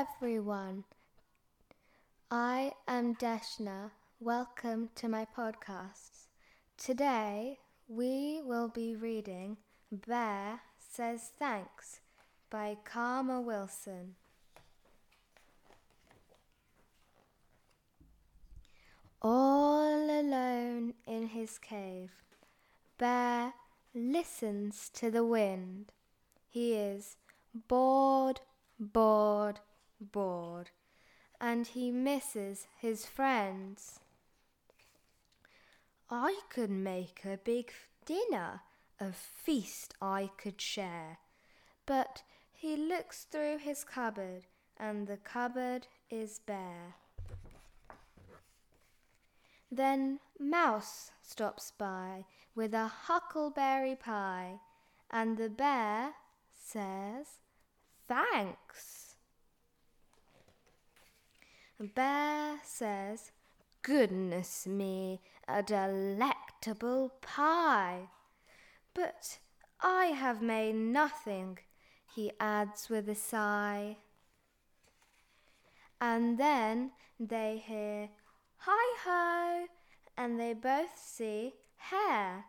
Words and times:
everyone. 0.00 0.82
I 2.30 2.72
am 2.88 3.14
Deshna. 3.16 3.90
Welcome 4.18 4.88
to 4.94 5.08
my 5.08 5.26
podcast. 5.36 6.28
Today 6.78 7.58
we 7.86 8.40
will 8.42 8.68
be 8.68 8.96
reading 8.96 9.58
Bear 9.92 10.60
Says 10.78 11.32
Thanks 11.38 12.00
by 12.48 12.78
Karma 12.82 13.42
Wilson. 13.42 14.14
All 19.20 20.04
alone 20.08 20.94
in 21.06 21.26
his 21.26 21.58
cave, 21.58 22.12
Bear 22.96 23.52
listens 23.94 24.88
to 24.94 25.10
the 25.10 25.26
wind. 25.26 25.92
He 26.48 26.72
is 26.72 27.16
bored, 27.68 28.40
bored, 28.78 29.60
bored, 30.00 30.70
and 31.40 31.66
he 31.66 31.90
misses 31.90 32.66
his 32.78 33.06
friends. 33.06 34.00
I 36.10 36.40
could 36.48 36.70
make 36.70 37.24
a 37.24 37.36
big 37.36 37.72
dinner, 38.04 38.62
a 38.98 39.12
feast 39.12 39.94
I 40.02 40.30
could 40.36 40.60
share. 40.60 41.18
But 41.86 42.22
he 42.52 42.76
looks 42.76 43.24
through 43.24 43.58
his 43.58 43.84
cupboard, 43.84 44.46
and 44.76 45.06
the 45.06 45.16
cupboard 45.16 45.86
is 46.10 46.40
bare. 46.40 46.96
Then 49.70 50.18
Mouse 50.38 51.12
stops 51.22 51.72
by 51.78 52.24
with 52.54 52.74
a 52.74 52.88
huckleberry 52.88 53.94
pie, 53.94 54.60
and 55.10 55.36
the 55.36 55.48
bear 55.48 56.14
says, 56.52 57.26
Thanks. 58.08 58.99
The 61.80 61.86
bear 61.86 62.58
says, 62.62 63.30
Goodness 63.80 64.66
me, 64.66 65.22
a 65.48 65.62
delectable 65.62 67.10
pie. 67.22 68.10
But 68.92 69.38
I 69.80 70.06
have 70.08 70.42
made 70.42 70.74
nothing, 70.74 71.58
he 72.14 72.32
adds 72.38 72.90
with 72.90 73.08
a 73.08 73.14
sigh. 73.14 73.96
And 76.02 76.36
then 76.36 76.90
they 77.18 77.62
hear 77.66 78.10
hi 78.58 78.96
ho, 79.06 79.66
and 80.18 80.38
they 80.38 80.52
both 80.52 80.98
see 80.98 81.54
Hare 81.78 82.44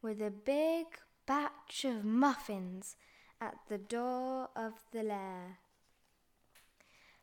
with 0.00 0.22
a 0.22 0.30
big 0.30 0.86
batch 1.26 1.84
of 1.84 2.06
muffins 2.06 2.96
at 3.38 3.56
the 3.68 3.76
door 3.76 4.48
of 4.56 4.72
the 4.92 5.02
lair. 5.02 5.58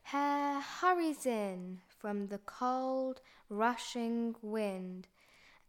Hare 0.04 0.39
hurries 0.60 1.26
in 1.26 1.80
from 1.88 2.28
the 2.28 2.38
cold, 2.38 3.20
rushing 3.48 4.34
wind, 4.42 5.08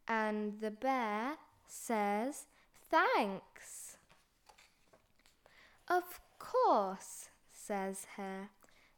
and 0.08 0.60
the 0.60 0.72
bear 0.72 1.38
says, 1.68 2.46
Thanks. 2.90 3.98
Of 5.88 6.20
course, 6.40 7.30
says 7.52 8.06
Hare. 8.18 8.50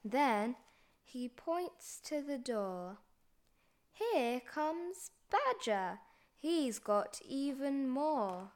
Then 0.04 0.56
he 1.04 1.30
points 1.30 2.00
to 2.06 2.22
the 2.22 2.38
door. 2.38 2.98
Here 3.94 4.42
comes 4.42 5.12
Badger. 5.32 6.00
He's 6.40 6.80
got 6.80 7.20
even 7.28 7.88
more. 7.88 8.50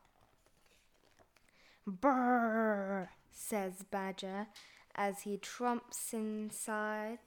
Brrr, 1.88 3.08
says 3.32 3.86
Badger 3.90 4.48
as 4.96 5.22
he 5.22 5.38
trumps 5.38 6.14
inside. 6.14 7.20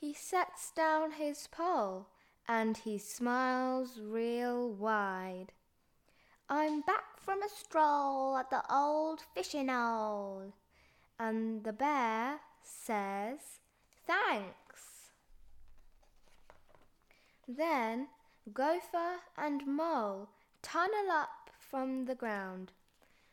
He 0.00 0.14
sets 0.14 0.70
down 0.70 1.12
his 1.12 1.46
pole 1.46 2.06
and 2.48 2.74
he 2.78 2.96
smiles 2.96 4.00
real 4.02 4.72
wide. 4.72 5.52
I'm 6.48 6.80
back 6.80 7.20
from 7.20 7.42
a 7.42 7.50
stroll 7.50 8.38
at 8.38 8.48
the 8.48 8.62
old 8.72 9.20
fishing 9.34 9.68
hole. 9.68 10.54
And 11.18 11.64
the 11.64 11.74
bear 11.74 12.40
says, 12.62 13.60
Thanks. 14.06 15.10
Then 17.46 18.08
Gopher 18.54 19.20
and 19.36 19.66
Mole 19.66 20.30
tunnel 20.62 21.10
up 21.12 21.50
from 21.58 22.06
the 22.06 22.14
ground. 22.14 22.72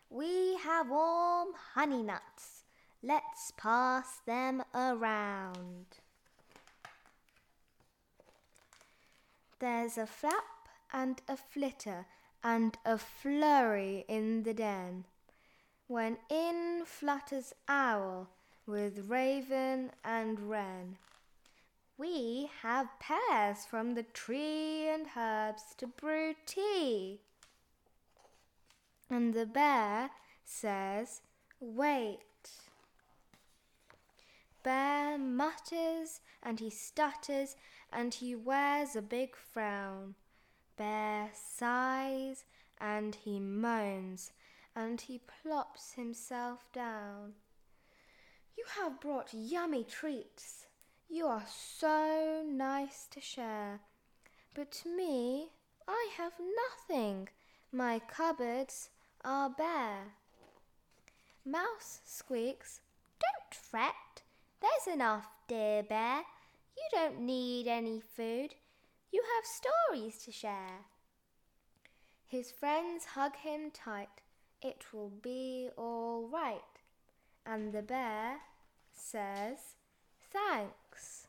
We 0.10 0.58
have 0.58 0.90
warm 0.90 1.54
honey 1.76 2.04
nuts. 2.04 2.66
Let's 3.02 3.54
pass 3.56 4.20
them 4.26 4.64
around. 4.76 6.00
There's 9.60 9.98
a 9.98 10.06
flap 10.06 10.70
and 10.94 11.20
a 11.28 11.36
flitter 11.36 12.06
and 12.44 12.78
a 12.86 12.98
flurry 12.98 14.06
in 14.08 14.44
the 14.44 14.54
den, 14.54 15.06
when 15.88 16.18
in 16.30 16.84
flutters 16.86 17.54
Owl 17.68 18.30
with 18.68 19.10
Raven 19.10 19.92
and 20.04 20.40
Wren. 20.50 20.98
We 21.98 22.52
have 22.62 23.00
pears 23.00 23.66
from 23.66 23.96
the 23.96 24.04
tree 24.04 24.88
and 24.88 25.08
herbs 25.18 25.64
to 25.78 25.88
brew 25.88 26.36
tea. 26.46 27.22
And 29.10 29.34
the 29.34 29.48
bear 29.48 30.12
says, 30.44 31.22
Wait. 31.60 32.20
Bear 34.68 35.18
mutters 35.18 36.20
and 36.44 36.60
he 36.60 36.70
stutters 36.70 37.56
and 37.90 38.14
he 38.14 38.36
wears 38.36 38.98
a 38.98 39.02
big 39.02 39.34
frown. 39.34 40.16
Bear 40.76 41.30
sighs 41.34 42.44
and 42.78 43.16
he 43.16 43.40
moans 43.40 44.34
and 44.76 45.00
he 45.00 45.22
plops 45.42 45.94
himself 45.94 46.66
down. 46.74 47.36
You 48.58 48.66
have 48.78 49.00
brought 49.00 49.34
yummy 49.34 49.86
treats. 49.86 50.66
You 51.08 51.28
are 51.28 51.46
so 51.48 52.44
nice 52.46 53.08
to 53.12 53.22
share. 53.22 53.80
But 54.54 54.74
to 54.84 54.90
me, 54.90 55.48
I 55.88 56.10
have 56.18 56.34
nothing. 56.90 57.30
My 57.72 58.00
cupboards 58.00 58.90
are 59.24 59.50
bare. 59.50 60.16
Mouse 61.46 62.02
squeaks, 62.04 62.82
Don't 63.22 63.56
fret. 63.56 64.24
There's 64.62 64.94
enough, 64.96 65.28
dear 65.48 65.84
bear. 65.84 66.24
You 66.76 66.84
don't 66.92 67.22
need 67.22 67.68
any 67.68 68.00
food. 68.00 68.56
You 69.12 69.24
have 69.36 69.46
stories 69.46 70.18
to 70.26 70.32
share. 70.32 70.86
His 72.26 72.52
friends 72.52 73.06
hug 73.06 73.36
him 73.38 73.72
tight. 73.72 74.22
It 74.62 74.86
will 74.92 75.12
be 75.22 75.70
all 75.78 76.28
right. 76.32 76.62
And 77.46 77.72
the 77.72 77.82
bear 77.82 78.38
says, 78.94 79.76
Thanks. 80.32 81.28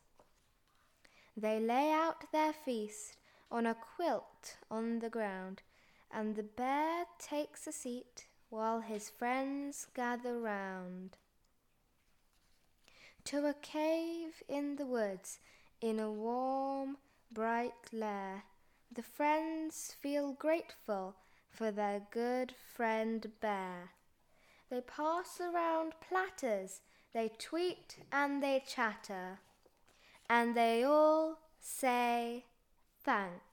They 1.36 1.60
lay 1.60 1.92
out 1.92 2.32
their 2.32 2.52
feast 2.52 3.16
on 3.50 3.66
a 3.66 3.74
quilt 3.74 4.56
on 4.70 4.98
the 4.98 5.10
ground, 5.10 5.62
and 6.10 6.34
the 6.34 6.42
bear 6.42 7.04
takes 7.18 7.66
a 7.66 7.72
seat 7.72 8.26
while 8.50 8.80
his 8.80 9.08
friends 9.08 9.86
gather 9.94 10.38
round. 10.38 11.16
To 13.28 13.44
a 13.44 13.52
cave 13.52 14.42
in 14.48 14.76
the 14.76 14.86
woods, 14.86 15.38
in 15.82 16.00
a 16.00 16.10
warm, 16.10 16.96
bright 17.30 17.74
lair, 17.92 18.44
the 18.90 19.02
friends 19.02 19.94
feel 20.00 20.32
grateful 20.32 21.14
for 21.50 21.70
their 21.70 22.00
good 22.10 22.54
friend 22.74 23.30
Bear. 23.42 23.90
They 24.70 24.80
pass 24.80 25.42
around 25.42 25.92
platters, 26.00 26.80
they 27.12 27.30
tweet 27.38 27.98
and 28.10 28.42
they 28.42 28.62
chatter, 28.66 29.40
and 30.30 30.56
they 30.56 30.82
all 30.82 31.38
say 31.60 32.46
thanks. 33.04 33.47